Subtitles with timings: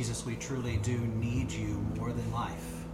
[0.00, 2.86] Jesus, we truly do need you more than life.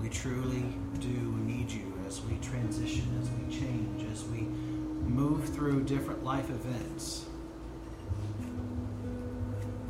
[0.00, 0.62] We truly
[1.00, 6.48] do need you as we transition, as we change, as we move through different life
[6.50, 7.24] events.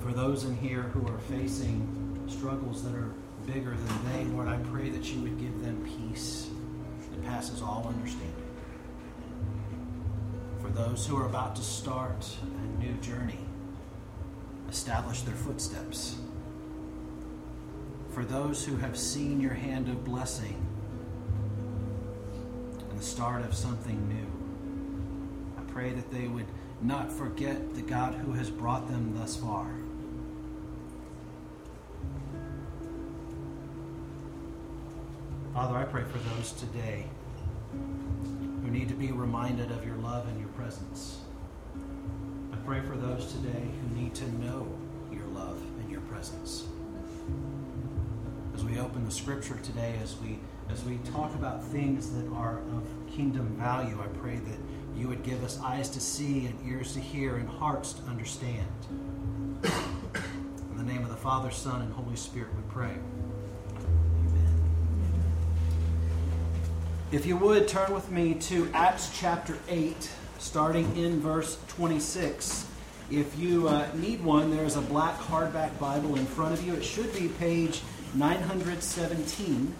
[0.01, 3.13] For those in here who are facing struggles that are
[3.47, 6.49] bigger than they, Lord, I pray that you would give them peace
[7.11, 8.33] that passes all understanding.
[10.63, 13.41] For those who are about to start a new journey,
[14.73, 16.17] establish their footsteps
[18.09, 20.67] for those who have seen your hand of blessing
[22.89, 25.61] and the start of something new.
[25.61, 26.47] I pray that they would
[26.81, 29.71] not forget the God who has brought them thus far.
[35.53, 37.05] Father, I pray for those today
[37.73, 41.22] who need to be reminded of your love and your presence.
[42.73, 44.67] Pray for those today who need to know
[45.13, 46.65] your love and your presence
[48.55, 50.39] as we open the scripture today, as we
[50.71, 54.59] as we talk about things that are of kingdom value, I pray that
[54.97, 58.67] you would give us eyes to see and ears to hear and hearts to understand.
[60.71, 62.95] In the name of the Father, Son, and Holy Spirit, we pray.
[63.77, 64.63] Amen.
[67.11, 70.09] If you would turn with me to Acts chapter 8,
[70.43, 72.67] starting in verse 26.
[73.11, 76.75] If you uh, need one, there's a black hardback Bible in front of you.
[76.75, 77.83] It should be page
[78.15, 79.75] 917.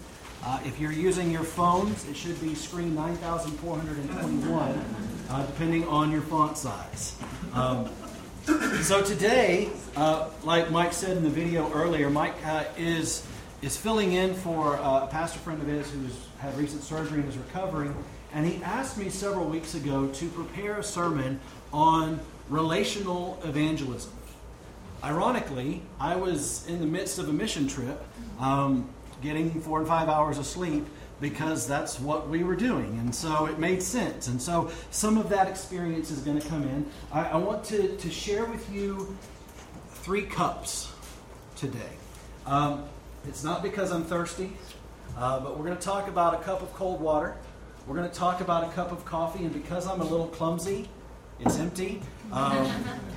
[0.45, 4.85] Uh, if you're using your phones, it should be screen 9421,
[5.29, 7.15] uh, depending on your font size.
[7.53, 7.89] Um,
[8.81, 13.25] so today, uh, like Mike said in the video earlier, Mike uh, is
[13.61, 17.29] is filling in for uh, a pastor friend of his who's had recent surgery and
[17.29, 17.95] is recovering.
[18.33, 21.39] And he asked me several weeks ago to prepare a sermon
[21.71, 24.11] on relational evangelism.
[25.03, 28.03] Ironically, I was in the midst of a mission trip,
[28.39, 28.89] um,
[29.21, 30.85] getting four and five hours of sleep
[31.21, 32.97] because that's what we were doing.
[32.99, 34.27] And so it made sense.
[34.27, 36.85] And so some of that experience is going to come in.
[37.11, 39.15] I, I want to, to share with you
[39.89, 40.91] three cups
[41.55, 41.79] today.
[42.45, 42.85] Um,
[43.27, 44.51] it's not because I'm thirsty,
[45.17, 47.37] uh, but we're going to talk about a cup of cold water.
[47.85, 50.87] We're going to talk about a cup of coffee, and because I'm a little clumsy,
[51.41, 52.01] it's empty.
[52.31, 52.71] Um,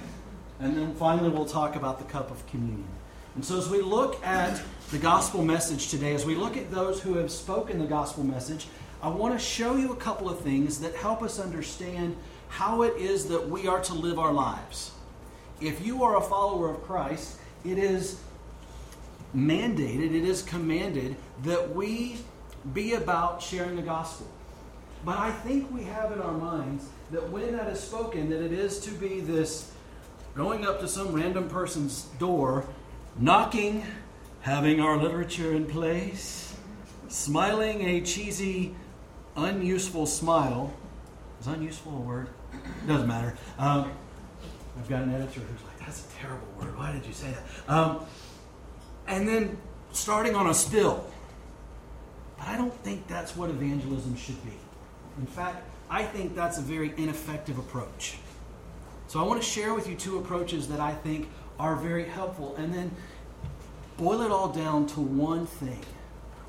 [0.61, 2.89] and then finally, we'll talk about the cup of communion.
[3.37, 4.61] And so, as we look at
[4.91, 8.67] the gospel message today, as we look at those who have spoken the gospel message,
[9.01, 12.17] I want to show you a couple of things that help us understand
[12.49, 14.91] how it is that we are to live our lives.
[15.61, 18.21] If you are a follower of Christ, it is
[19.35, 22.17] mandated, it is commanded that we
[22.75, 24.27] be about sharing the gospel.
[25.07, 28.51] But I think we have in our minds that when that is spoken, that it
[28.51, 29.71] is to be this
[30.35, 32.67] going up to some random person's door,
[33.17, 33.85] knocking,
[34.41, 36.57] having our literature in place,
[37.07, 38.75] smiling a cheesy,
[39.37, 40.75] unuseful smile.
[41.41, 42.29] Is unuseful a word?
[42.89, 43.39] Doesn't matter.
[43.61, 43.93] Um,
[44.77, 46.77] I've got an editor who's like, that's a terrible word.
[46.77, 47.73] Why did you say that?
[47.73, 48.01] Um,
[49.07, 49.57] and then
[49.93, 51.09] starting on a spill.
[52.39, 54.51] But I don't think that's what evangelism should be.
[55.19, 58.19] In fact, I think that's a very ineffective approach.
[59.09, 61.29] So I want to share with you two approaches that I think
[61.59, 62.91] are very helpful and then
[63.97, 65.81] boil it all down to one thing.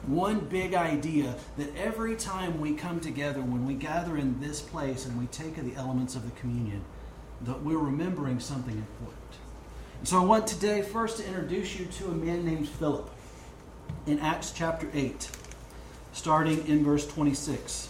[0.06, 5.06] One big idea that every time we come together, when we gather in this place
[5.06, 6.84] and we take the elements of the communion,
[7.42, 9.18] that we're remembering something important.
[10.00, 13.10] And so I want today first to introduce you to a man named Philip
[14.06, 15.30] in Acts chapter 8,
[16.14, 17.90] starting in verse 26.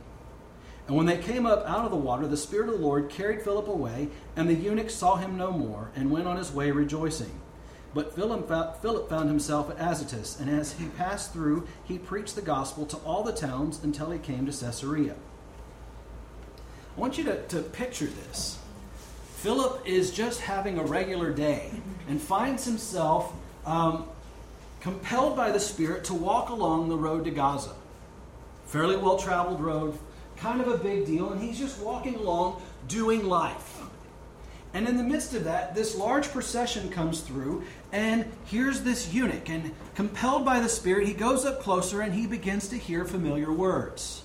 [0.91, 3.43] And when they came up out of the water, the Spirit of the Lord carried
[3.43, 7.31] Philip away, and the eunuch saw him no more, and went on his way rejoicing.
[7.93, 12.85] But Philip found himself at Azotus, and as he passed through, he preached the gospel
[12.87, 15.15] to all the towns until he came to Caesarea.
[16.97, 18.59] I want you to, to picture this.
[19.37, 21.71] Philip is just having a regular day
[22.09, 23.33] and finds himself
[23.65, 24.09] um,
[24.81, 27.75] compelled by the Spirit to walk along the road to Gaza.
[28.65, 29.97] Fairly well traveled road,
[30.41, 33.81] kind of a big deal, and he's just walking along doing life.
[34.73, 39.49] And in the midst of that, this large procession comes through, and here's this eunuch.
[39.49, 43.51] And compelled by the Spirit, he goes up closer and he begins to hear familiar
[43.51, 44.23] words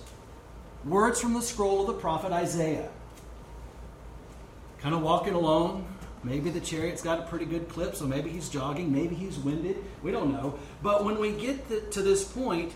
[0.85, 2.89] words from the scroll of the prophet Isaiah.
[4.79, 5.85] Kind of walking along.
[6.23, 9.83] Maybe the chariot's got a pretty good clip, so maybe he's jogging, maybe he's winded.
[10.01, 10.57] We don't know.
[10.81, 12.73] But when we get to this point,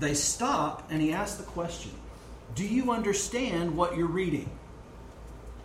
[0.00, 1.92] they stop and he asks the question
[2.54, 4.50] Do you understand what you're reading?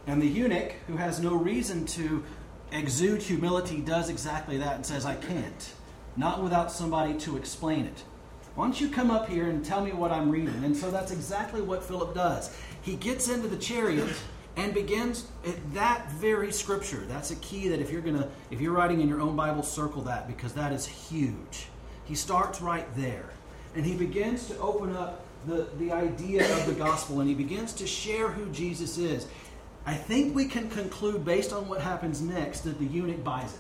[0.08, 2.24] And the eunuch, who has no reason to
[2.72, 5.74] exude humility, does exactly that and says, I can't.
[6.16, 8.04] Not without somebody to explain it.
[8.54, 10.64] Why don't you come up here and tell me what I'm reading?
[10.64, 12.56] And so that's exactly what Philip does.
[12.82, 14.16] He gets into the chariot
[14.56, 17.04] and begins at that very scripture.
[17.08, 20.04] That's a key that if you're gonna if you're writing in your own Bible, circle
[20.04, 21.68] that because that is huge.
[22.06, 23.30] He starts right there.
[23.76, 27.74] And he begins to open up the, the idea of the gospel and he begins
[27.74, 29.28] to share who Jesus is.
[29.86, 33.60] I think we can conclude based on what happens next that the eunuch buys it.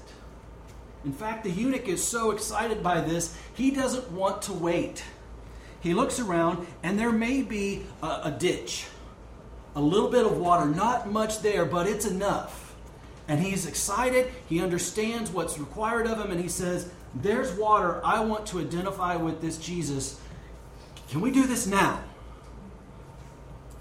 [1.05, 5.03] In fact, the eunuch is so excited by this, he doesn't want to wait.
[5.81, 8.87] He looks around, and there may be a, a ditch,
[9.75, 12.73] a little bit of water, not much there, but it's enough.
[13.27, 14.31] And he's excited.
[14.49, 18.01] He understands what's required of him, and he says, There's water.
[18.03, 20.19] I want to identify with this Jesus.
[21.09, 22.03] Can we do this now?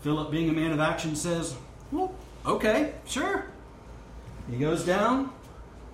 [0.02, 1.56] Philip, being a man of action, says,
[1.90, 2.14] Well,
[2.46, 3.46] okay, sure.
[4.50, 5.32] He goes down,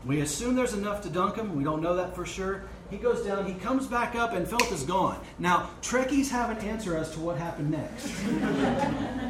[0.04, 1.56] we assume there's enough to dunk him.
[1.56, 2.64] We don't know that for sure.
[2.90, 5.20] He goes down, he comes back up, and Philip is gone.
[5.38, 8.10] Now, Trekkies have an answer as to what happened next.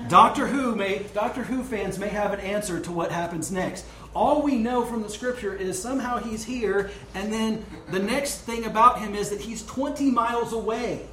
[0.09, 3.85] Doctor Who may Doctor Who fans may have an answer to what happens next.
[4.15, 8.65] All we know from the scripture is somehow he's here, and then the next thing
[8.65, 11.07] about him is that he's 20 miles away.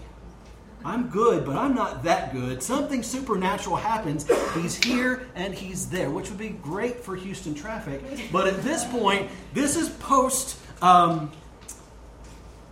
[0.85, 2.63] I'm good, but I'm not that good.
[2.63, 4.25] Something supernatural happens.
[4.53, 8.01] He's here and he's there, which would be great for Houston traffic.
[8.31, 11.31] But at this point, this is post um,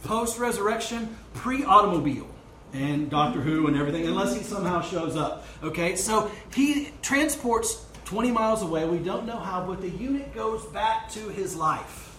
[0.06, 2.28] post resurrection, pre automobile,
[2.74, 5.46] and Doctor Who and everything, unless he somehow shows up.
[5.64, 8.86] Okay, so he transports 20 miles away.
[8.86, 12.16] We don't know how, but the eunuch goes back to his life,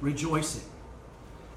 [0.00, 0.64] rejoicing.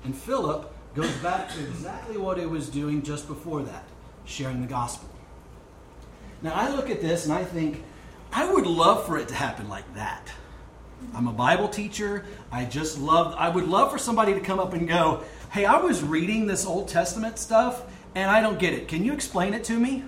[0.04, 3.84] And Philip goes back to exactly what he was doing just before that
[4.26, 5.10] sharing the gospel.
[6.42, 7.84] Now, I look at this and I think,
[8.32, 10.30] I would love for it to happen like that.
[11.14, 12.26] I'm a Bible teacher.
[12.52, 15.24] I just love, I would love for somebody to come up and go,
[15.54, 17.84] Hey, I was reading this Old Testament stuff
[18.16, 18.88] and I don't get it.
[18.88, 20.04] Can you explain it to me?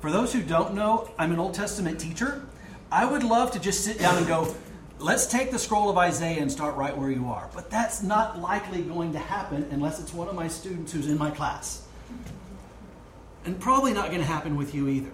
[0.00, 2.46] For those who don't know, I'm an Old Testament teacher.
[2.90, 4.56] I would love to just sit down and go,
[4.98, 7.50] let's take the scroll of Isaiah and start right where you are.
[7.54, 11.18] But that's not likely going to happen unless it's one of my students who's in
[11.18, 11.86] my class.
[13.44, 15.12] And probably not going to happen with you either.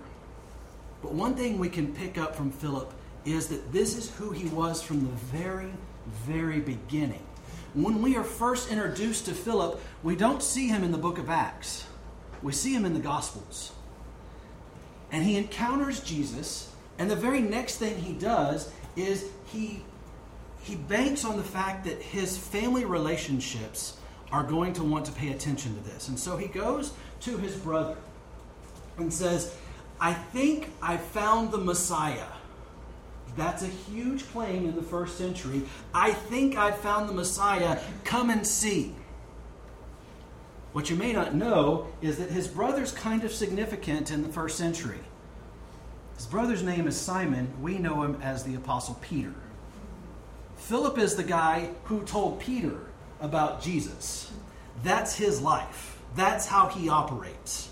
[1.02, 4.46] But one thing we can pick up from Philip is that this is who he
[4.50, 5.72] was from the very,
[6.24, 7.26] very beginning.
[7.74, 11.30] When we are first introduced to Philip, we don't see him in the book of
[11.30, 11.84] Acts,
[12.42, 13.72] we see him in the Gospels.
[15.12, 19.82] And he encounters Jesus, and the very next thing he does is he
[20.62, 23.96] he banks on the fact that his family relationships
[24.30, 26.08] are going to want to pay attention to this.
[26.08, 27.96] And so he goes to his brother
[28.98, 29.56] and says,
[30.00, 32.26] I think I found the Messiah.
[33.36, 35.62] That's a huge claim in the first century.
[35.94, 37.78] I think I found the Messiah.
[38.04, 38.94] Come and see.
[40.72, 44.56] What you may not know is that his brother's kind of significant in the first
[44.56, 45.00] century.
[46.16, 47.52] His brother's name is Simon.
[47.60, 49.34] We know him as the Apostle Peter.
[50.56, 52.78] Philip is the guy who told Peter
[53.20, 54.30] about Jesus.
[54.82, 57.70] That's his life, that's how he operates.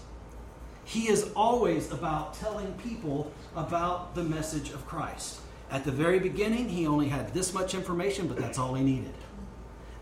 [0.84, 5.40] He is always about telling people about the message of Christ.
[5.70, 9.14] At the very beginning, he only had this much information, but that's all he needed.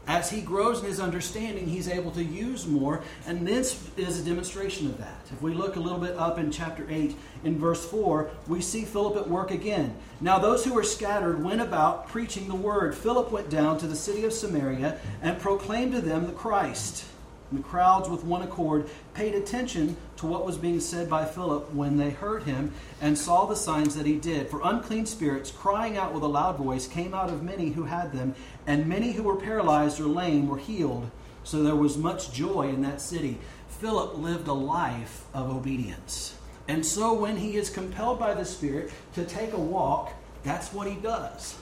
[0.06, 4.24] As he grows in his understanding, he's able to use more, and this is a
[4.24, 5.26] demonstration of that.
[5.32, 8.84] If we look a little bit up in chapter 8, in verse 4, we see
[8.84, 9.96] Philip at work again.
[10.20, 12.94] Now, those who were scattered went about preaching the word.
[12.94, 17.04] Philip went down to the city of Samaria and proclaimed to them the Christ.
[17.50, 21.72] And the crowds, with one accord, paid attention to what was being said by Philip
[21.72, 24.48] when they heard him and saw the signs that he did.
[24.48, 28.12] For unclean spirits, crying out with a loud voice, came out of many who had
[28.12, 28.34] them,
[28.66, 31.10] and many who were paralyzed or lame were healed.
[31.44, 33.38] So there was much joy in that city.
[33.68, 36.36] Philip lived a life of obedience.
[36.66, 40.12] And so when he is compelled by the Spirit to take a walk,
[40.42, 41.56] that's what he does.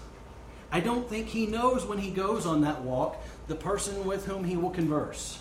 [0.72, 4.44] I don't think he knows when he goes on that walk the person with whom
[4.44, 5.38] he will converse.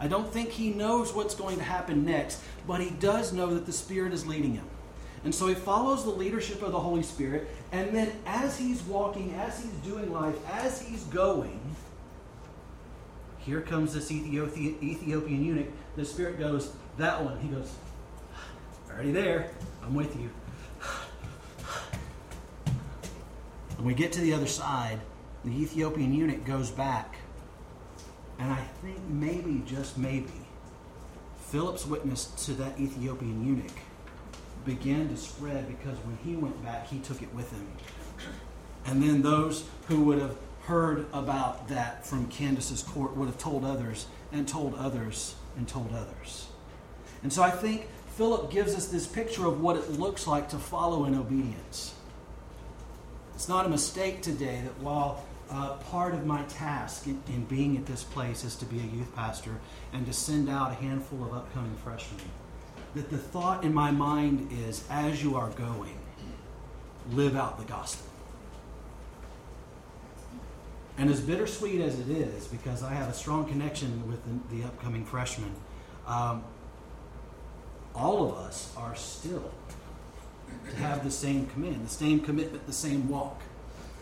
[0.00, 3.66] I don't think he knows what's going to happen next, but he does know that
[3.66, 4.64] the Spirit is leading him.
[5.24, 9.34] And so he follows the leadership of the Holy Spirit, and then as he's walking,
[9.34, 11.60] as he's doing life, as he's going,
[13.40, 15.68] here comes this Ethiopian eunuch.
[15.96, 17.40] The Spirit goes, That one.
[17.40, 17.72] He goes,
[18.90, 19.50] Already there.
[19.82, 20.30] I'm with you.
[23.78, 25.00] When we get to the other side,
[25.44, 27.16] the Ethiopian eunuch goes back
[28.38, 30.32] and I think maybe, just maybe,
[31.50, 33.78] Philip's witness to that Ethiopian eunuch
[34.64, 37.66] began to spread because when he went back, he took it with him.
[38.86, 43.64] And then those who would have heard about that from Candace's court would have told
[43.64, 46.48] others and told others and told others.
[47.22, 50.58] And so I think Philip gives us this picture of what it looks like to
[50.58, 51.94] follow in obedience.
[53.34, 57.76] It's not a mistake today that while uh, part of my task in, in, being
[57.76, 59.56] at this place is to be a youth pastor
[59.92, 62.20] and to send out a handful of upcoming freshmen.
[62.94, 65.98] That the thought in my mind is as you are going,
[67.12, 68.06] live out the gospel.
[70.98, 74.64] And as bittersweet as it is, because I have a strong connection with the, the
[74.64, 75.54] upcoming freshmen,
[76.06, 76.42] um,
[77.94, 79.50] all of us are still
[80.70, 83.40] to have the same command, the same commitment, the same walk.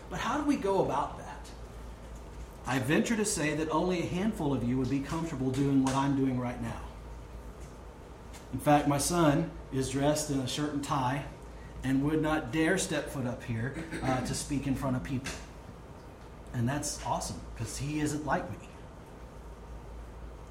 [0.09, 1.26] But how do we go about that?
[2.67, 5.95] I venture to say that only a handful of you would be comfortable doing what
[5.95, 6.81] I'm doing right now.
[8.51, 11.23] In fact, my son is dressed in a shirt and tie
[11.85, 15.33] and would not dare step foot up here uh, to speak in front of people.
[16.53, 18.67] And that's awesome because he isn't like me.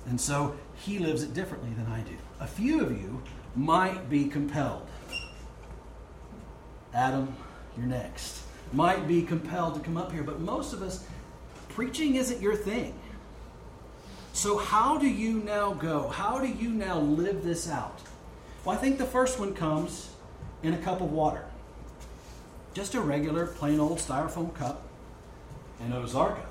[0.07, 2.17] And so he lives it differently than I do.
[2.41, 3.23] A few of you
[3.55, 4.87] might be compelled.
[6.95, 7.35] Adam,
[7.77, 8.41] you're next.
[8.73, 11.05] Might be compelled to come up here, but most of us
[11.77, 12.95] preaching isn't your thing.
[14.33, 16.09] So, how do you now go?
[16.09, 18.01] How do you now live this out?
[18.65, 20.09] Well, I think the first one comes
[20.63, 21.45] in a cup of water.
[22.73, 24.85] Just a regular, plain old styrofoam cup,
[25.81, 26.47] and Ozarka.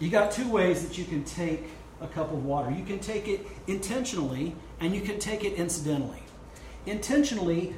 [0.00, 1.64] you got two ways that you can take
[2.00, 2.70] a cup of water.
[2.70, 6.22] You can take it intentionally, and you can take it incidentally.
[6.86, 7.74] Intentionally,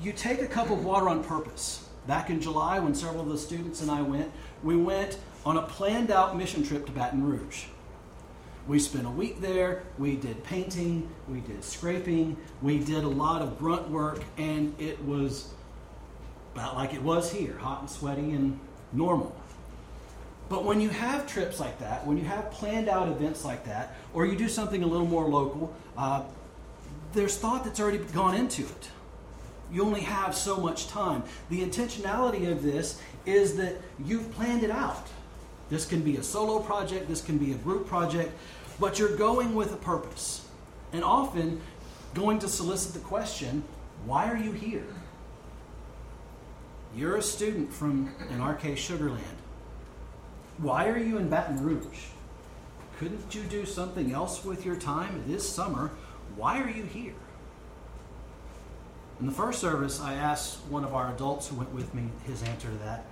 [0.00, 1.85] you take a cup of water on purpose.
[2.06, 4.30] Back in July, when several of the students and I went,
[4.62, 7.64] we went on a planned out mission trip to Baton Rouge.
[8.68, 9.82] We spent a week there.
[9.98, 15.02] We did painting, we did scraping, we did a lot of grunt work, and it
[15.04, 15.48] was
[16.54, 18.58] about like it was here hot and sweaty and
[18.92, 19.34] normal.
[20.48, 23.96] But when you have trips like that, when you have planned out events like that,
[24.14, 26.22] or you do something a little more local, uh,
[27.12, 28.90] there's thought that's already gone into it.
[29.72, 31.22] You only have so much time.
[31.50, 35.08] The intentionality of this is that you've planned it out.
[35.68, 38.32] This can be a solo project, this can be a group project,
[38.78, 40.46] but you're going with a purpose.
[40.92, 41.60] And often
[42.14, 43.64] going to solicit the question,
[44.04, 44.86] why are you here?
[46.94, 49.20] You're a student from, in our case, Sugarland.
[50.58, 52.06] Why are you in Baton Rouge?
[52.98, 55.24] Couldn't you do something else with your time?
[55.26, 55.90] this summer.
[56.36, 57.12] Why are you here?
[59.18, 62.42] In the first service, I asked one of our adults who went with me his
[62.42, 63.04] answer to that.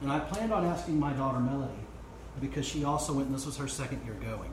[0.00, 1.72] And I planned on asking my daughter Melody
[2.40, 4.50] because she also went, and this was her second year going.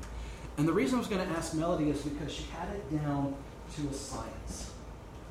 [0.57, 3.33] And the reason I was going to ask Melody is because she had it down
[3.75, 4.71] to a science.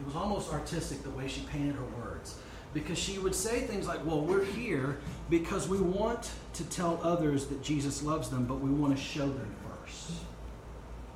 [0.00, 2.38] It was almost artistic the way she painted her words.
[2.72, 4.98] Because she would say things like, Well, we're here
[5.28, 9.26] because we want to tell others that Jesus loves them, but we want to show
[9.26, 10.12] them first.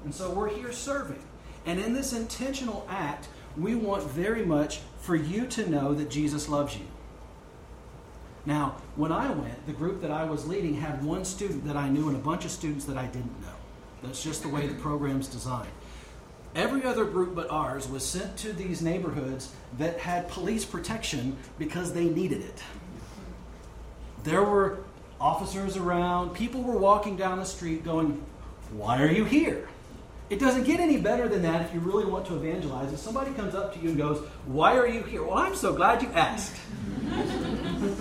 [0.04, 1.22] And so we're here serving.
[1.64, 6.48] And in this intentional act, we want very much for you to know that Jesus
[6.48, 6.86] loves you.
[8.44, 11.88] Now, when I went, the group that I was leading had one student that I
[11.88, 13.54] knew and a bunch of students that I didn't know.
[14.02, 15.68] That's just the way the program's designed.
[16.54, 21.94] every other group but ours was sent to these neighborhoods that had police protection because
[21.94, 22.62] they needed it.
[24.24, 24.84] There were
[25.20, 28.22] officers around, people were walking down the street going,
[28.72, 29.68] Why are you here?
[30.32, 32.90] It doesn't get any better than that if you really want to evangelize.
[32.90, 35.22] If somebody comes up to you and goes, Why are you here?
[35.22, 36.56] Well, I'm so glad you asked.
[37.10, 38.00] and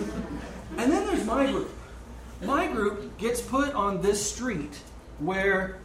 [0.78, 1.70] then there's my group.
[2.42, 4.80] My group gets put on this street
[5.20, 5.80] where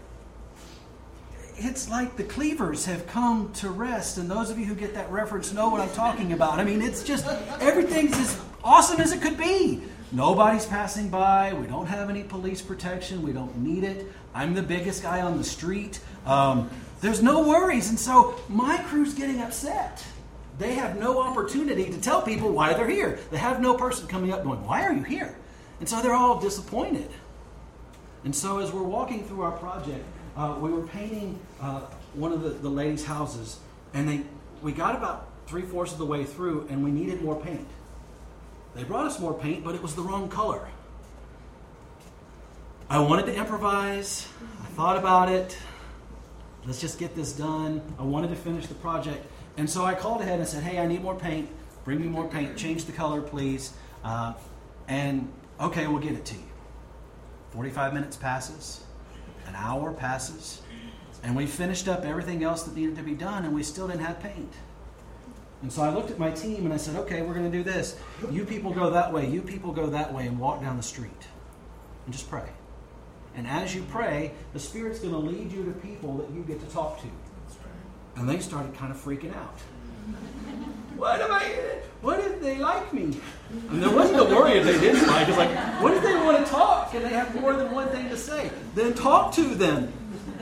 [1.57, 4.17] it's like the cleavers have come to rest.
[4.17, 6.61] And those of you who get that reference know what I'm talking about.
[6.61, 7.27] I mean, it's just
[7.61, 9.83] everything's as awesome as it could be.
[10.13, 11.53] Nobody's passing by.
[11.55, 13.23] We don't have any police protection.
[13.23, 14.07] We don't need it.
[14.35, 16.01] I'm the biggest guy on the street.
[16.25, 16.71] Um,
[17.01, 17.91] there's no worries.
[17.91, 20.05] And so my crew's getting upset.
[20.59, 23.19] They have no opportunity to tell people why they're here.
[23.31, 25.37] They have no person coming up going, Why are you here?
[25.81, 27.11] And so they're all disappointed.
[28.25, 30.05] And so as we're walking through our project,
[30.37, 31.81] uh, we were painting uh,
[32.15, 33.59] one of the, the ladies' houses,
[33.93, 34.23] and they
[34.63, 37.67] we got about three fourths of the way through, and we needed more paint.
[38.77, 40.69] They brought us more paint, but it was the wrong color.
[42.91, 44.29] I wanted to improvise.
[44.63, 45.57] I thought about it.
[46.67, 47.81] Let's just get this done.
[47.99, 49.25] I wanted to finish the project.
[49.57, 51.49] And so I called ahead and said, Hey, I need more paint.
[51.85, 52.57] Bring me more paint.
[52.59, 53.73] Change the color, please.
[54.05, 54.35] Uh,
[54.89, 56.43] and okay, we'll get it to you.
[57.53, 58.85] 45 minutes passes,
[59.47, 60.61] an hour passes,
[61.23, 64.05] and we finished up everything else that needed to be done, and we still didn't
[64.05, 64.53] have paint.
[65.67, 67.65] And so I looked at my team and I said, okay, we're going to do
[67.65, 67.97] this.
[68.31, 71.27] You people go that way, you people go that way, and walk down the street.
[72.05, 72.49] And just pray.
[73.35, 76.61] And as you pray, the Spirit's going to lead you to people that you get
[76.61, 77.09] to talk to.
[78.15, 79.59] And they started kind of freaking out.
[80.97, 81.43] What am I?
[82.01, 83.21] What if they like me?
[83.69, 85.29] And there wasn't a worry if they didn't like.
[85.29, 85.51] It's like,
[85.83, 88.51] what if they want to talk and they have more than one thing to say?
[88.75, 89.93] Then talk to them.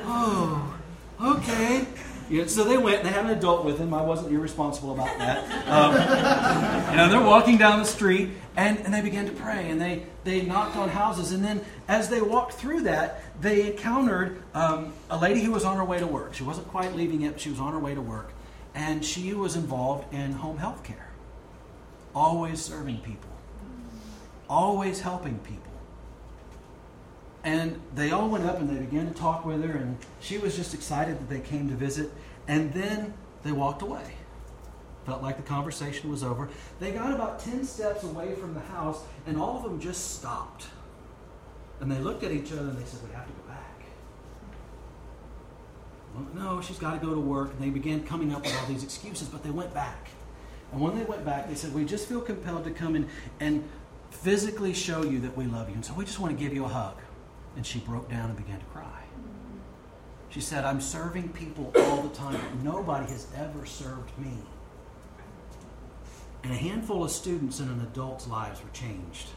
[0.02, 0.78] Oh,
[1.20, 1.88] okay.
[2.30, 3.92] Yeah, so they went and they had an adult with them.
[3.92, 5.44] I wasn't irresponsible about that.
[5.74, 5.92] Um,
[6.90, 10.04] you know, they're walking down the street and, and they began to pray and they,
[10.22, 11.32] they knocked on houses.
[11.32, 15.76] And then as they walked through that, they encountered um, a lady who was on
[15.76, 16.34] her way to work.
[16.34, 18.32] She wasn't quite leaving yet, but she was on her way to work.
[18.74, 21.10] And she was involved in home health care,
[22.14, 23.30] always serving people,
[24.48, 25.73] always helping people.
[27.44, 30.57] And they all went up and they began to talk with her, and she was
[30.57, 32.11] just excited that they came to visit.
[32.48, 34.14] And then they walked away.
[35.04, 36.48] Felt like the conversation was over.
[36.80, 40.66] They got about 10 steps away from the house, and all of them just stopped.
[41.80, 43.85] And they looked at each other and they said, We have to go back.
[46.14, 47.50] Well, no, she's got to go to work.
[47.50, 50.09] And they began coming up with all these excuses, but they went back.
[50.72, 53.09] And when they went back, they said, We just feel compelled to come in
[53.40, 53.68] and
[54.11, 55.74] physically show you that we love you.
[55.74, 56.96] And so we just want to give you a hug.
[57.56, 59.02] And she broke down and began to cry.
[60.30, 64.32] She said, I'm serving people all the time, but nobody has ever served me.
[66.42, 69.28] And a handful of students in an adult's lives were changed.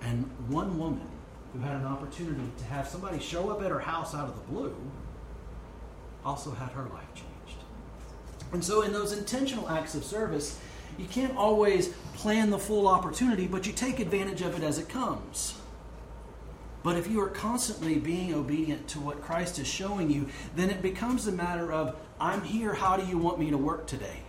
[0.00, 1.06] And one woman
[1.52, 4.52] who had an opportunity to have somebody show up at her house out of the
[4.52, 4.74] blue
[6.24, 7.62] also had her life changed.
[8.52, 10.58] And so, in those intentional acts of service,
[10.98, 14.88] you can't always plan the full opportunity, but you take advantage of it as it
[14.88, 15.58] comes.
[16.82, 20.82] But if you are constantly being obedient to what Christ is showing you, then it
[20.82, 24.20] becomes a matter of, I'm here, how do you want me to work today?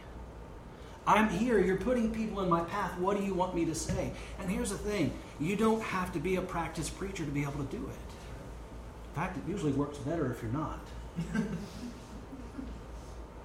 [1.06, 4.12] I'm here, you're putting people in my path, what do you want me to say?
[4.40, 7.64] And here's the thing you don't have to be a practiced preacher to be able
[7.64, 8.00] to do it.
[9.10, 10.80] In fact, it usually works better if you're not.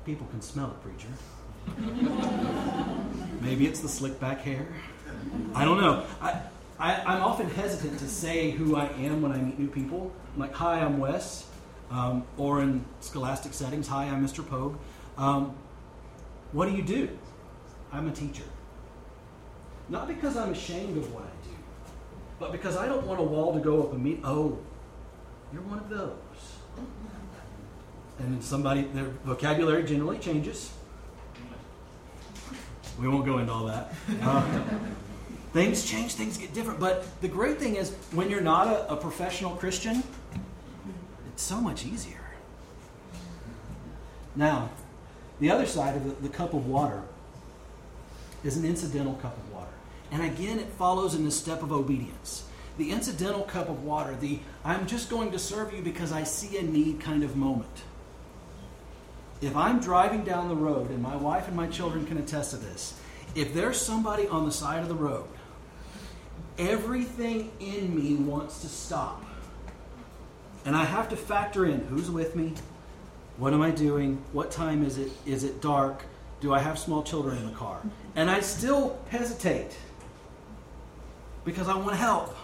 [0.07, 1.09] people can smell it, preacher.
[3.40, 4.66] Maybe it's the slick back hair.
[5.55, 6.07] I don't know.
[6.23, 6.40] I,
[6.79, 10.12] I, am often hesitant to say who I am when I meet new people.
[10.35, 11.47] I'm like, hi, I'm Wes.
[11.91, 14.47] Um, or in scholastic settings, hi, I'm Mr.
[14.47, 14.77] Pogue.
[15.17, 15.55] Um,
[16.53, 17.09] what do you do?
[17.91, 18.45] I'm a teacher.
[19.88, 21.57] Not because I'm ashamed of what I do,
[22.38, 24.59] but because I don't want a wall to go up and meet, oh,
[25.53, 26.12] you're one of those.
[28.19, 30.71] And somebody, their vocabulary generally changes.
[33.01, 33.93] We won't go into all that.
[34.21, 34.61] Uh,
[35.59, 36.79] Things change, things get different.
[36.79, 40.05] But the great thing is, when you're not a, a professional Christian,
[41.33, 42.21] it's so much easier.
[44.37, 44.71] Now,
[45.40, 47.03] the other side of the, the cup of water
[48.44, 49.73] is an incidental cup of water.
[50.12, 52.44] And again, it follows in the step of obedience.
[52.77, 56.57] The incidental cup of water, the I'm just going to serve you because I see
[56.59, 57.83] a need kind of moment.
[59.40, 62.59] If I'm driving down the road, and my wife and my children can attest to
[62.59, 62.94] this,
[63.35, 65.27] if there's somebody on the side of the road
[66.59, 69.25] everything in me wants to stop.
[70.64, 72.55] And I have to factor in who's with me,
[73.37, 74.23] What am I doing?
[74.33, 75.12] What time is it?
[75.25, 76.03] Is it dark?
[76.40, 77.81] Do I have small children in the car?
[78.16, 79.77] And I still hesitate
[81.44, 82.37] because I want to help.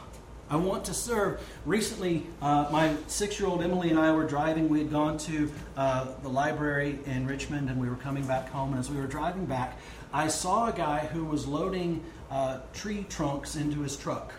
[0.48, 1.40] I want to serve.
[1.64, 4.68] Recently, uh, my six year old Emily and I were driving.
[4.68, 8.70] We had gone to uh, the library in Richmond and we were coming back home.
[8.70, 9.78] And as we were driving back,
[10.12, 14.32] I saw a guy who was loading uh, tree trunks into his truck.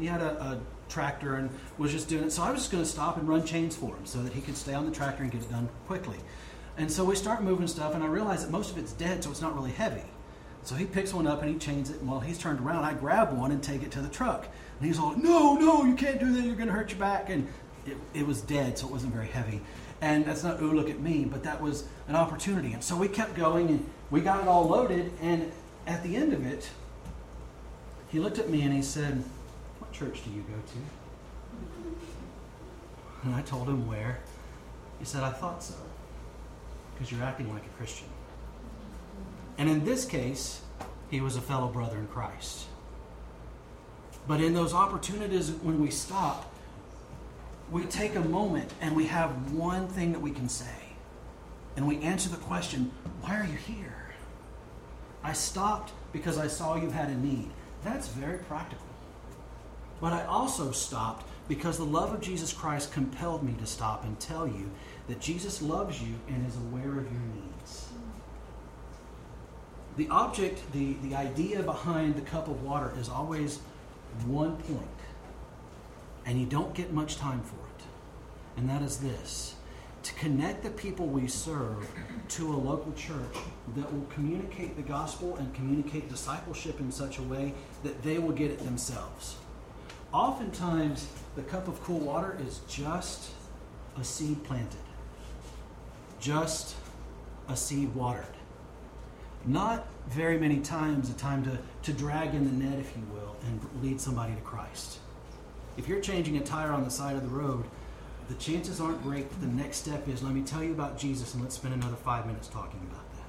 [0.00, 2.32] He had a, a tractor and was just doing it.
[2.32, 4.40] So I was just going to stop and run chains for him so that he
[4.40, 6.16] could stay on the tractor and get it done quickly.
[6.78, 9.30] And so we start moving stuff, and I realize that most of it's dead, so
[9.30, 10.04] it's not really heavy.
[10.62, 12.00] So he picks one up and he chains it.
[12.00, 14.48] And while he's turned around, I grab one and take it to the truck.
[14.78, 16.42] And he's all, no, no, you can't do that.
[16.42, 17.28] You're going to hurt your back.
[17.28, 17.46] And
[17.84, 19.60] it, it was dead, so it wasn't very heavy.
[20.00, 22.72] And that's not, ooh, look at me, but that was an opportunity.
[22.72, 25.12] And so we kept going and we got it all loaded.
[25.20, 25.52] And
[25.86, 26.70] at the end of it,
[28.12, 29.24] he looked at me and he said,
[29.78, 30.78] What church do you go to?
[33.24, 34.20] And I told him where.
[34.98, 35.74] He said, I thought so,
[36.94, 38.06] because you're acting like a Christian.
[39.58, 40.60] And in this case,
[41.10, 42.66] he was a fellow brother in Christ.
[44.28, 46.52] But in those opportunities when we stop,
[47.70, 50.66] we take a moment and we have one thing that we can say.
[51.76, 54.12] And we answer the question, Why are you here?
[55.24, 57.50] I stopped because I saw you had a need.
[57.84, 58.86] That's very practical.
[60.00, 64.18] But I also stopped because the love of Jesus Christ compelled me to stop and
[64.18, 64.70] tell you
[65.08, 67.88] that Jesus loves you and is aware of your needs.
[69.96, 73.60] The object, the, the idea behind the cup of water is always
[74.26, 74.88] one point,
[76.24, 77.84] and you don't get much time for it.
[78.56, 79.54] And that is this
[80.02, 81.88] to connect the people we serve
[82.28, 83.36] to a local church
[83.76, 88.32] that will communicate the gospel and communicate discipleship in such a way that they will
[88.32, 89.36] get it themselves.
[90.12, 93.30] Oftentimes, the cup of cool water is just
[93.98, 94.80] a seed planted,
[96.20, 96.74] just
[97.48, 98.26] a seed watered.
[99.44, 103.36] Not very many times a time to, to drag in the net, if you will,
[103.46, 104.98] and lead somebody to Christ.
[105.76, 107.64] If you're changing a tire on the side of the road,
[108.28, 111.34] the chances aren't great that the next step is let me tell you about Jesus
[111.34, 113.28] and let's spend another five minutes talking about that.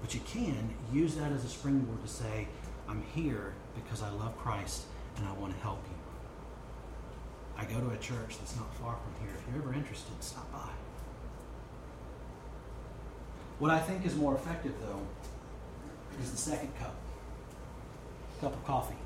[0.00, 2.48] But you can use that as a springboard to say,
[2.88, 4.84] I'm here because I love Christ
[5.16, 5.96] and I want to help you.
[7.58, 9.34] I go to a church that's not far from here.
[9.36, 10.70] If you're ever interested, stop by.
[13.58, 15.00] What I think is more effective, though,
[16.22, 16.94] is the second cup
[18.40, 18.96] cup of coffee.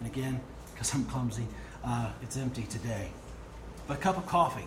[0.00, 0.40] And again,
[0.72, 1.46] because I'm clumsy,
[1.84, 3.10] uh, it's empty today.
[3.88, 4.66] A cup of coffee.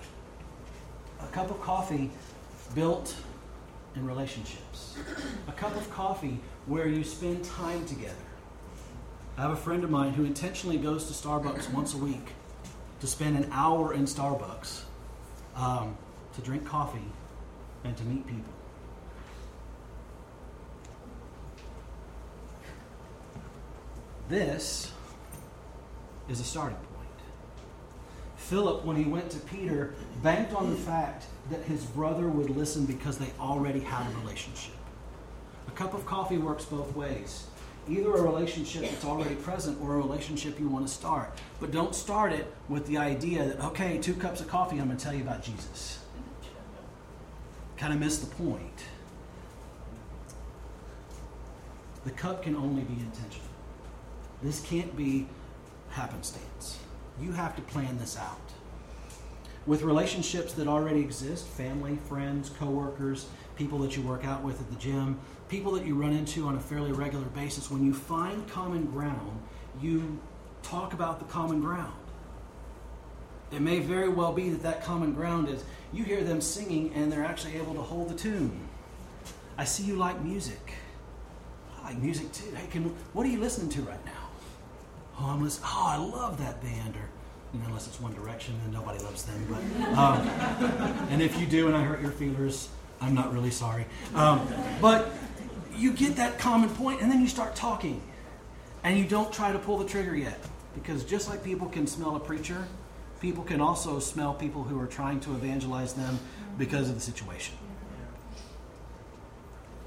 [1.22, 2.10] A cup of coffee
[2.74, 3.16] built
[3.96, 4.98] in relationships.
[5.48, 8.16] A cup of coffee where you spend time together.
[9.38, 12.30] I have a friend of mine who intentionally goes to Starbucks once a week
[13.00, 14.82] to spend an hour in Starbucks
[15.56, 15.98] um,
[16.34, 17.00] to drink coffee
[17.84, 18.54] and to meet people.
[24.30, 24.92] This
[26.30, 26.91] is a starting point.
[28.52, 32.86] Philip, when he went to Peter, banked on the fact that his brother would listen
[32.86, 34.74] because they already had a relationship.
[35.70, 37.46] A cup of coffee works both ways.
[37.88, 41.40] Either a relationship that's already present or a relationship you want to start.
[41.62, 44.98] But don't start it with the idea that, okay, two cups of coffee, I'm going
[44.98, 46.00] to tell you about Jesus.
[47.78, 48.84] Kind of miss the point.
[52.04, 53.48] The cup can only be intentional.
[54.44, 55.30] This can't be
[55.92, 56.80] happenstance.
[57.22, 58.40] You have to plan this out.
[59.68, 64.70] With relationships that already exist family, friends, coworkers, people that you work out with at
[64.72, 68.48] the gym, people that you run into on a fairly regular basis, when you find
[68.50, 69.40] common ground,
[69.80, 70.20] you
[70.64, 71.94] talk about the common ground.
[73.52, 77.12] It may very well be that that common ground is you hear them singing and
[77.12, 78.68] they're actually able to hold the tune.
[79.58, 80.74] I see you like music.
[81.78, 82.50] I like music too.
[82.56, 84.30] Hey, can, what are you listening to right now?
[85.20, 85.70] Oh, I'm listening.
[85.72, 86.96] Oh, I love that band.
[86.96, 87.10] Or,
[87.54, 89.46] unless it's One Direction, and nobody loves them.
[89.50, 90.20] But, um,
[91.10, 93.86] and if you do, and I hurt your feelers, I'm not really sorry.
[94.16, 94.48] Um,
[94.80, 95.10] but
[95.76, 98.02] you get that common point, and then you start talking,
[98.84, 100.40] and you don't try to pull the trigger yet,
[100.74, 102.68] because just like people can smell a preacher,
[103.20, 106.20] people can also smell people who are trying to evangelize them
[106.58, 107.56] because of the situation.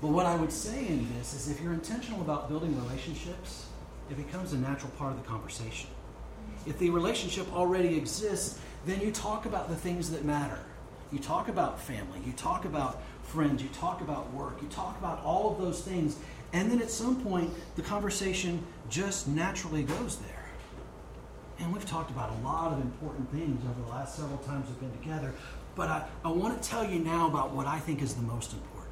[0.01, 3.67] But what I would say in this is if you're intentional about building relationships,
[4.11, 5.89] it becomes a natural part of the conversation.
[6.67, 10.59] If the relationship already exists, then you talk about the things that matter.
[11.13, 15.23] You talk about family, you talk about friends, you talk about work, you talk about
[15.23, 16.17] all of those things,
[16.53, 20.45] and then at some point, the conversation just naturally goes there.
[21.59, 24.81] And we've talked about a lot of important things over the last several times we've
[24.81, 25.33] been together.
[25.75, 28.53] but I, I want to tell you now about what I think is the most
[28.53, 28.85] important.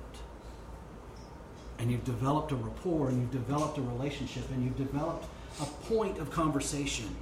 [1.78, 5.26] And you've developed a rapport, and you've developed a relationship, and you've developed
[5.60, 7.14] a point of conversation.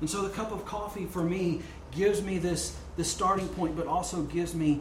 [0.00, 3.86] And so the cup of coffee for me gives me this, this starting point, but
[3.86, 4.80] also gives me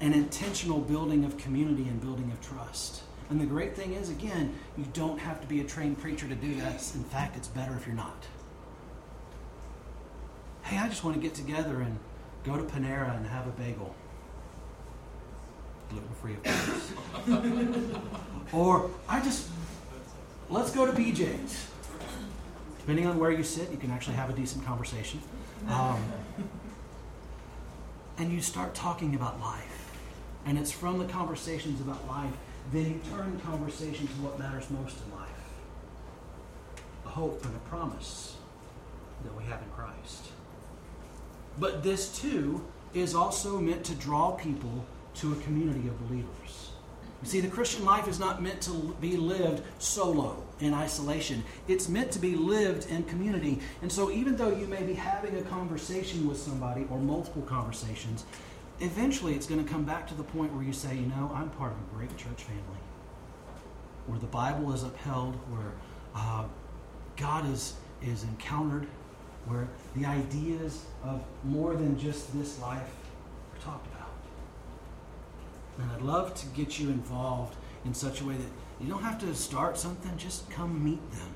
[0.00, 3.02] an intentional building of community and building of trust.
[3.28, 6.34] And the great thing is, again, you don't have to be a trained preacher to
[6.34, 6.74] do that.
[6.94, 8.26] In fact, it's better if you're not.
[10.62, 11.98] Hey, I just want to get together and
[12.44, 13.94] go to Panera and have a bagel.
[15.90, 16.42] Gluten free, of
[17.26, 17.92] course.
[18.52, 19.48] or I just,
[20.48, 21.69] let's go to BJ's.
[22.90, 25.22] Depending on where you sit, you can actually have a decent conversation.
[25.68, 26.02] Um,
[28.18, 29.92] and you start talking about life.
[30.44, 32.32] And it's from the conversations about life,
[32.72, 35.28] then you turn the conversation to what matters most in life
[37.06, 38.34] a hope and a promise
[39.22, 40.32] that we have in Christ.
[41.60, 46.69] But this too is also meant to draw people to a community of believers.
[47.22, 51.44] You see, the Christian life is not meant to be lived solo in isolation.
[51.68, 53.60] It's meant to be lived in community.
[53.82, 58.24] And so, even though you may be having a conversation with somebody or multiple conversations,
[58.80, 61.50] eventually it's going to come back to the point where you say, you know, I'm
[61.50, 62.80] part of a great church family
[64.06, 65.72] where the Bible is upheld, where
[66.14, 66.44] uh,
[67.16, 68.86] God is, is encountered,
[69.46, 72.90] where the ideas of more than just this life
[73.54, 73.89] are talked about.
[75.80, 78.48] And I'd love to get you involved in such a way that
[78.80, 81.34] you don't have to start something, just come meet them.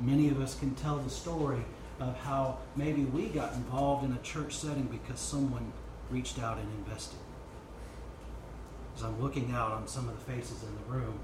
[0.00, 1.64] Many of us can tell the story
[2.00, 5.72] of how maybe we got involved in a church setting because someone
[6.10, 7.18] reached out and invested.
[8.96, 11.18] As I'm looking out on some of the faces in the room,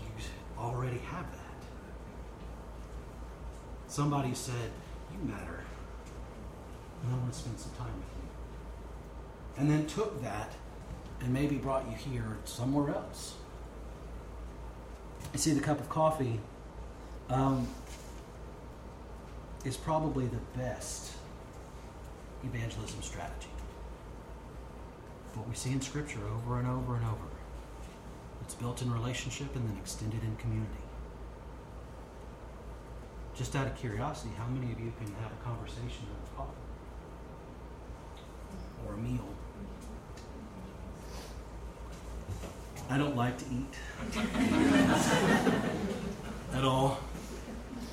[0.00, 0.06] you
[0.58, 1.40] already have that.
[3.88, 4.70] Somebody said,
[5.12, 5.65] You matter.
[7.02, 9.60] And I want to spend some time with you.
[9.60, 10.52] And then took that
[11.20, 13.34] and maybe brought you here somewhere else.
[15.32, 16.40] You see, the cup of coffee
[17.28, 17.66] um,
[19.64, 21.12] is probably the best
[22.44, 23.48] evangelism strategy.
[25.34, 27.28] What we see in Scripture over and over and over.
[28.42, 30.72] It's built in relationship and then extended in community.
[33.34, 36.65] Just out of curiosity, how many of you can have a conversation over coffee?
[38.86, 39.24] Or a meal?
[42.88, 43.74] I don't like to eat
[46.52, 46.98] at all.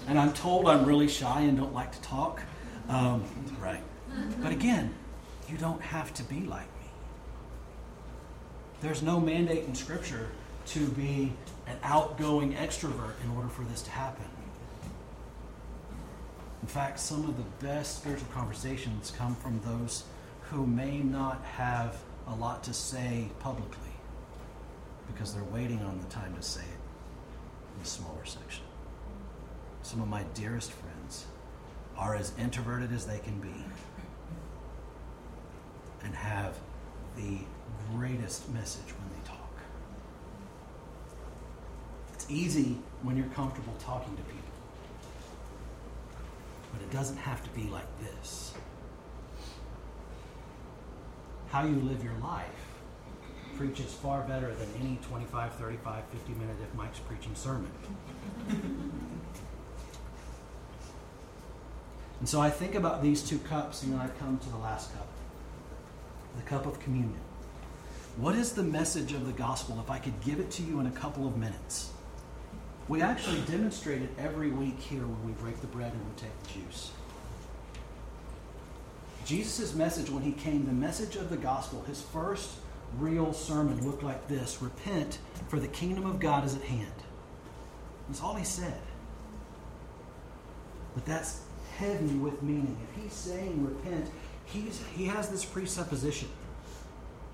[0.07, 2.41] And I'm told I'm really shy and don't like to talk.
[2.89, 3.23] Um,
[3.61, 3.81] right.
[4.41, 4.93] But again,
[5.49, 6.87] you don't have to be like me.
[8.81, 10.29] There's no mandate in Scripture
[10.67, 11.33] to be
[11.67, 14.25] an outgoing extrovert in order for this to happen.
[16.61, 20.03] In fact, some of the best spiritual conversations come from those
[20.49, 23.77] who may not have a lot to say publicly
[25.07, 28.63] because they're waiting on the time to say it in the smaller section.
[29.81, 31.25] Some of my dearest friends
[31.97, 33.53] are as introverted as they can be
[36.03, 36.57] and have
[37.15, 37.39] the
[37.93, 39.39] greatest message when they talk.
[42.13, 44.39] It's easy when you're comfortable talking to people,
[46.71, 48.53] but it doesn't have to be like this.
[51.53, 52.47] How you live your life
[53.57, 57.69] preaches far better than any 25, 35, 50 minute if Mike's preaching sermon.
[62.19, 64.95] and so I think about these two cups, and then I come to the last
[64.95, 65.05] cup
[66.35, 67.21] the cup of communion.
[68.17, 70.87] What is the message of the gospel if I could give it to you in
[70.87, 71.91] a couple of minutes?
[72.87, 76.31] We actually demonstrate it every week here when we break the bread and we take
[76.41, 76.93] the juice.
[79.25, 82.49] Jesus' message when he came, the message of the gospel, his first
[82.97, 86.93] real sermon looked like this Repent, for the kingdom of God is at hand.
[88.07, 88.79] That's all he said.
[90.93, 91.41] But that's
[91.77, 92.77] heavy with meaning.
[92.89, 94.09] If he's saying repent,
[94.45, 96.29] he's, he has this presupposition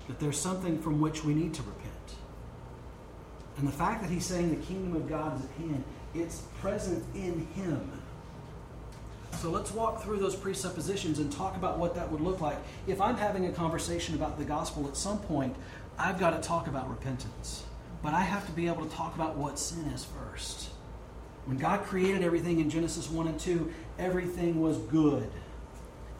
[0.06, 1.94] that there's something from which we need to repent.
[3.58, 7.04] And the fact that he's saying the kingdom of God is at hand, it's present
[7.14, 7.99] in him.
[9.40, 12.58] So let's walk through those presuppositions and talk about what that would look like.
[12.86, 15.56] If I'm having a conversation about the gospel at some point,
[15.98, 17.64] I've got to talk about repentance.
[18.02, 20.68] But I have to be able to talk about what sin is first.
[21.46, 25.30] When God created everything in Genesis 1 and 2, everything was good.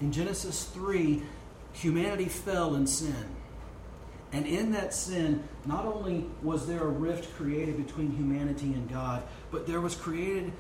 [0.00, 1.22] In Genesis 3,
[1.74, 3.36] humanity fell in sin.
[4.32, 9.22] And in that sin, not only was there a rift created between humanity and God,
[9.50, 10.52] but there was created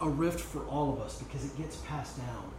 [0.00, 2.50] a rift for all of us because it gets passed down.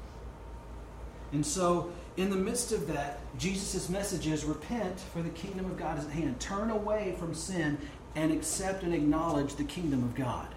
[1.33, 5.77] And so, in the midst of that, Jesus' message is repent, for the kingdom of
[5.77, 6.39] God is at hand.
[6.39, 7.77] Turn away from sin
[8.15, 10.47] and accept and acknowledge the kingdom of God.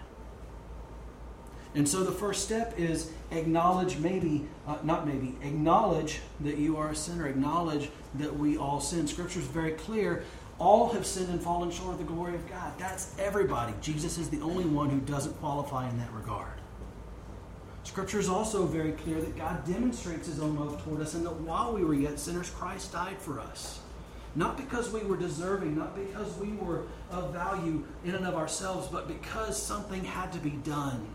[1.74, 6.90] And so the first step is acknowledge, maybe, uh, not maybe, acknowledge that you are
[6.90, 7.28] a sinner.
[7.28, 9.06] Acknowledge that we all sin.
[9.06, 10.24] Scripture is very clear.
[10.58, 12.72] All have sinned and fallen short of the glory of God.
[12.78, 13.72] That's everybody.
[13.80, 16.59] Jesus is the only one who doesn't qualify in that regard.
[17.84, 21.40] Scripture is also very clear that God demonstrates his own love toward us and that
[21.40, 23.80] while we were yet sinners, Christ died for us.
[24.36, 28.86] Not because we were deserving, not because we were of value in and of ourselves,
[28.86, 31.08] but because something had to be done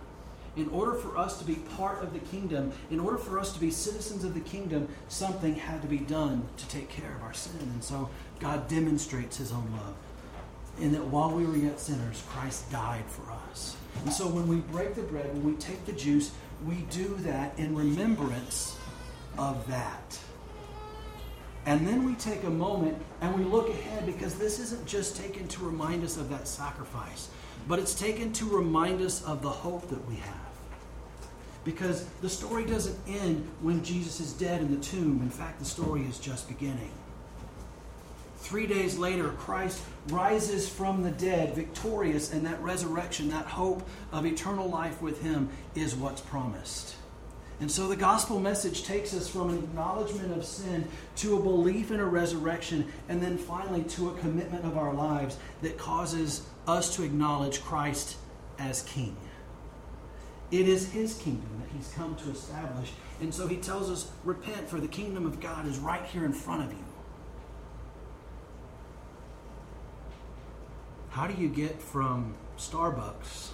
[0.56, 3.60] in order for us to be part of the kingdom, in order for us to
[3.60, 7.34] be citizens of the kingdom, something had to be done to take care of our
[7.34, 7.60] sin.
[7.60, 9.96] And so God demonstrates his own love.
[10.80, 13.78] In that while we were yet sinners, Christ died for us.
[14.04, 16.32] And so when we break the bread, when we take the juice,
[16.68, 18.78] we do that in remembrance
[19.38, 20.20] of that.
[21.66, 25.48] And then we take a moment and we look ahead because this isn't just taken
[25.48, 27.30] to remind us of that sacrifice,
[27.68, 30.36] but it's taken to remind us of the hope that we have.
[31.64, 35.22] Because the story doesn't end when Jesus is dead in the tomb.
[35.24, 36.92] In fact, the story is just beginning.
[38.46, 43.82] Three days later, Christ rises from the dead, victorious, and that resurrection, that hope
[44.12, 46.94] of eternal life with Him, is what's promised.
[47.60, 51.90] And so the gospel message takes us from an acknowledgement of sin to a belief
[51.90, 56.96] in a resurrection, and then finally to a commitment of our lives that causes us
[56.98, 58.16] to acknowledge Christ
[58.60, 59.18] as King.
[60.52, 62.92] It is his kingdom that he's come to establish.
[63.22, 66.32] And so he tells us, repent, for the kingdom of God is right here in
[66.32, 66.86] front of you.
[71.16, 73.52] How do you get from Starbucks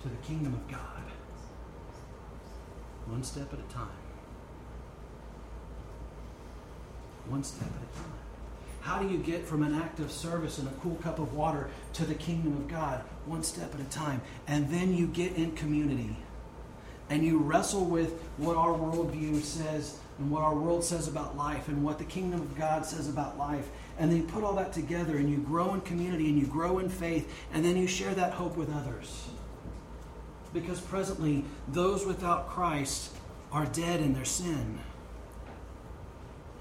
[0.00, 1.02] to the kingdom of God?
[3.06, 3.88] One step at a time.
[7.26, 8.12] One step at a time.
[8.82, 11.68] How do you get from an act of service and a cool cup of water
[11.94, 13.02] to the kingdom of God?
[13.26, 14.22] One step at a time.
[14.46, 16.16] And then you get in community
[17.08, 21.66] and you wrestle with what our worldview says and what our world says about life
[21.66, 23.68] and what the kingdom of God says about life.
[24.00, 26.78] And then you put all that together and you grow in community and you grow
[26.78, 29.28] in faith and then you share that hope with others.
[30.54, 33.14] Because presently, those without Christ
[33.52, 34.78] are dead in their sin.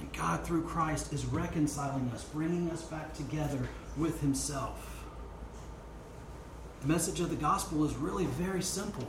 [0.02, 5.06] And God, through Christ, is reconciling us, bringing us back together with Himself.
[6.82, 9.08] The message of the gospel is really very simple.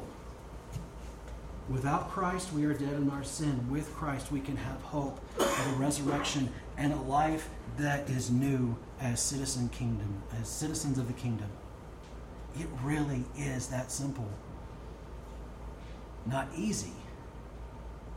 [1.68, 3.68] Without Christ, we are dead in our sin.
[3.70, 6.48] With Christ, we can have hope of a resurrection
[6.80, 11.48] and a life that is new as citizen kingdom, as citizens of the kingdom.
[12.58, 14.26] It really is that simple.
[16.24, 16.92] Not easy,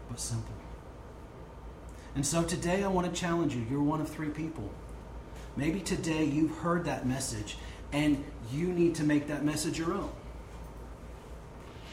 [0.10, 0.56] but simple.
[2.16, 3.66] And so today I want to challenge you.
[3.70, 4.70] You're one of three people.
[5.58, 7.58] Maybe today you've heard that message
[7.92, 10.12] and you need to make that message your own.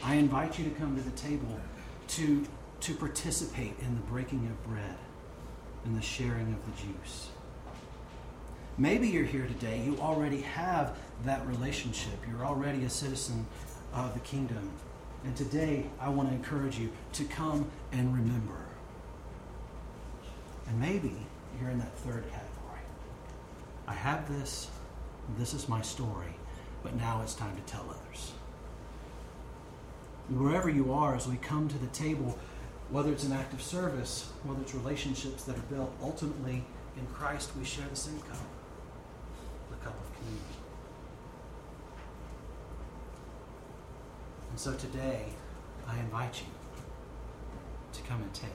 [0.03, 1.59] I invite you to come to the table
[2.07, 2.47] to,
[2.79, 4.95] to participate in the breaking of bread
[5.85, 7.29] and the sharing of the juice.
[8.77, 13.45] Maybe you're here today, you already have that relationship, you're already a citizen
[13.93, 14.71] of the kingdom.
[15.23, 18.65] And today I want to encourage you to come and remember.
[20.67, 21.15] And maybe
[21.59, 22.81] you're in that third category.
[23.87, 24.69] I have this,
[25.37, 26.33] this is my story,
[26.81, 28.31] but now it's time to tell others.
[30.29, 32.39] Wherever you are, as we come to the table,
[32.91, 36.63] whether it's an act of service, whether it's relationships that are built, ultimately
[36.97, 38.37] in Christ we share the same cup,
[39.69, 40.45] the cup of communion.
[44.49, 45.25] And so today,
[45.87, 46.51] I invite you
[47.93, 48.51] to come and take.